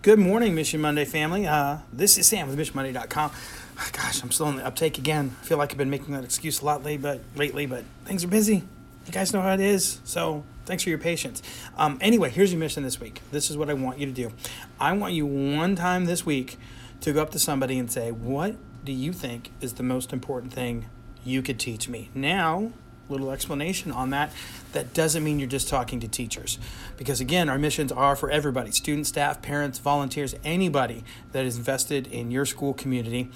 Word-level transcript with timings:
Good 0.00 0.20
morning, 0.20 0.54
Mission 0.54 0.80
Monday 0.80 1.04
family. 1.04 1.44
Uh, 1.44 1.78
this 1.92 2.18
is 2.18 2.28
Sam 2.28 2.46
with 2.46 2.56
MissionMonday.com. 2.56 3.32
Gosh, 3.92 4.22
I'm 4.22 4.30
still 4.30 4.46
on 4.46 4.54
the 4.54 4.64
uptake 4.64 4.96
again. 4.96 5.34
I 5.40 5.44
feel 5.44 5.58
like 5.58 5.72
I've 5.72 5.76
been 5.76 5.90
making 5.90 6.14
that 6.14 6.22
excuse 6.22 6.62
a 6.62 6.64
lot 6.64 6.84
lately, 6.84 6.98
but 6.98 7.20
lately, 7.34 7.66
but 7.66 7.82
things 8.04 8.22
are 8.22 8.28
busy. 8.28 8.62
You 9.06 9.12
guys 9.12 9.32
know 9.32 9.42
how 9.42 9.54
it 9.54 9.60
is. 9.60 10.00
So 10.04 10.44
thanks 10.66 10.84
for 10.84 10.90
your 10.90 11.00
patience. 11.00 11.42
Um, 11.76 11.98
anyway, 12.00 12.30
here's 12.30 12.52
your 12.52 12.60
mission 12.60 12.84
this 12.84 13.00
week. 13.00 13.22
This 13.32 13.50
is 13.50 13.56
what 13.56 13.68
I 13.68 13.74
want 13.74 13.98
you 13.98 14.06
to 14.06 14.12
do. 14.12 14.30
I 14.78 14.92
want 14.92 15.14
you 15.14 15.26
one 15.26 15.74
time 15.74 16.04
this 16.04 16.24
week 16.24 16.58
to 17.00 17.12
go 17.12 17.20
up 17.20 17.30
to 17.30 17.40
somebody 17.40 17.76
and 17.76 17.90
say, 17.90 18.12
"What 18.12 18.54
do 18.84 18.92
you 18.92 19.12
think 19.12 19.50
is 19.60 19.72
the 19.74 19.82
most 19.82 20.12
important 20.12 20.52
thing 20.52 20.86
you 21.24 21.42
could 21.42 21.58
teach 21.58 21.88
me?" 21.88 22.08
Now, 22.14 22.70
little 23.08 23.30
explanation 23.30 23.92
on 23.92 24.10
that. 24.10 24.32
That 24.72 24.92
doesn't 24.94 25.24
mean 25.24 25.38
you're 25.38 25.48
just 25.48 25.68
talking 25.68 26.00
to 26.00 26.08
teachers. 26.08 26.58
Because 26.96 27.20
again, 27.20 27.48
our 27.48 27.58
missions 27.58 27.92
are 27.92 28.16
for 28.16 28.30
everybody 28.30 28.70
students, 28.70 29.08
staff, 29.08 29.42
parents, 29.42 29.78
volunteers, 29.78 30.34
anybody 30.44 31.04
that 31.32 31.44
is 31.44 31.56
invested 31.56 32.06
in 32.06 32.30
your 32.30 32.46
school 32.46 32.74
community. 32.74 33.30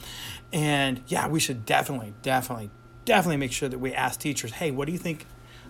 And 0.52 1.00
yeah, 1.06 1.28
we 1.28 1.41
should 1.41 1.64
definitely, 1.64 2.14
definitely, 2.23 2.70
definitely 3.05 3.38
make 3.38 3.52
sure 3.52 3.69
that 3.69 3.78
we 3.78 3.92
ask 3.92 4.20
teachers 4.20 4.52
hey, 4.52 4.70
what 4.70 4.87
do 4.87 4.92
you 4.92 4.98
think 4.98 5.27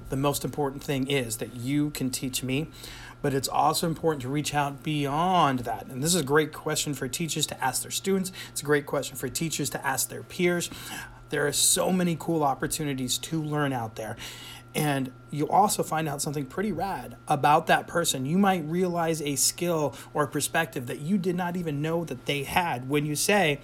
the 0.08 0.16
most 0.16 0.44
important 0.44 0.82
thing 0.82 1.08
is 1.08 1.38
that 1.38 1.54
you 1.54 1.90
can 1.90 2.10
teach 2.10 2.42
me? 2.42 2.68
But 3.22 3.34
it's 3.34 3.48
also 3.48 3.86
important 3.86 4.22
to 4.22 4.28
reach 4.28 4.52
out 4.52 4.82
beyond 4.82 5.60
that. 5.60 5.86
And 5.86 6.02
this 6.02 6.12
is 6.12 6.20
a 6.20 6.24
great 6.24 6.52
question 6.52 6.92
for 6.92 7.06
teachers 7.06 7.46
to 7.46 7.64
ask 7.64 7.82
their 7.82 7.92
students. 7.92 8.32
It's 8.50 8.62
a 8.62 8.64
great 8.64 8.84
question 8.84 9.16
for 9.16 9.28
teachers 9.28 9.70
to 9.70 9.86
ask 9.86 10.08
their 10.08 10.24
peers. 10.24 10.68
There 11.32 11.46
are 11.46 11.52
so 11.52 11.90
many 11.90 12.14
cool 12.20 12.44
opportunities 12.44 13.16
to 13.18 13.42
learn 13.42 13.72
out 13.72 13.96
there. 13.96 14.16
And 14.74 15.10
you'll 15.30 15.48
also 15.48 15.82
find 15.82 16.06
out 16.06 16.20
something 16.20 16.44
pretty 16.44 16.72
rad 16.72 17.16
about 17.26 17.68
that 17.68 17.86
person. 17.86 18.26
You 18.26 18.36
might 18.36 18.62
realize 18.66 19.22
a 19.22 19.36
skill 19.36 19.94
or 20.12 20.24
a 20.24 20.28
perspective 20.28 20.88
that 20.88 21.00
you 21.00 21.16
did 21.16 21.34
not 21.34 21.56
even 21.56 21.80
know 21.80 22.04
that 22.04 22.26
they 22.26 22.42
had 22.42 22.86
when 22.86 23.06
you 23.06 23.16
say, 23.16 23.60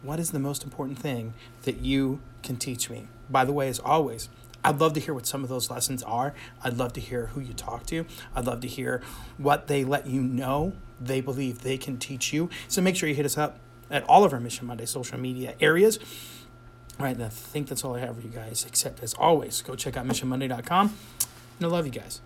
What 0.00 0.18
is 0.18 0.30
the 0.30 0.38
most 0.38 0.64
important 0.64 0.98
thing 0.98 1.34
that 1.64 1.80
you 1.80 2.22
can 2.42 2.56
teach 2.56 2.88
me? 2.88 3.06
By 3.28 3.44
the 3.44 3.52
way, 3.52 3.68
as 3.68 3.78
always, 3.78 4.30
I'd 4.64 4.80
love 4.80 4.94
to 4.94 5.00
hear 5.00 5.12
what 5.12 5.26
some 5.26 5.42
of 5.42 5.50
those 5.50 5.70
lessons 5.70 6.02
are. 6.02 6.32
I'd 6.64 6.78
love 6.78 6.94
to 6.94 7.00
hear 7.02 7.26
who 7.26 7.40
you 7.40 7.52
talk 7.52 7.84
to. 7.86 8.06
I'd 8.34 8.46
love 8.46 8.62
to 8.62 8.68
hear 8.68 9.02
what 9.36 9.66
they 9.66 9.84
let 9.84 10.06
you 10.06 10.22
know 10.22 10.72
they 10.98 11.20
believe 11.20 11.60
they 11.60 11.76
can 11.76 11.98
teach 11.98 12.32
you. 12.32 12.48
So 12.66 12.80
make 12.80 12.96
sure 12.96 13.10
you 13.10 13.14
hit 13.14 13.26
us 13.26 13.36
up 13.36 13.58
at 13.90 14.04
all 14.04 14.24
of 14.24 14.32
our 14.32 14.40
Mission 14.40 14.66
Monday 14.66 14.86
social 14.86 15.18
media 15.18 15.54
areas. 15.60 15.98
All 17.00 17.06
right, 17.06 17.18
I 17.18 17.30
think 17.30 17.68
that's 17.68 17.82
all 17.82 17.96
I 17.96 18.00
have 18.00 18.16
for 18.16 18.20
you 18.20 18.28
guys, 18.28 18.66
except 18.68 19.02
as 19.02 19.14
always, 19.14 19.62
go 19.62 19.74
check 19.74 19.96
out 19.96 20.06
missionmonday.com. 20.06 20.94
And 21.58 21.66
I 21.66 21.66
love 21.66 21.86
you 21.86 21.92
guys. 21.92 22.20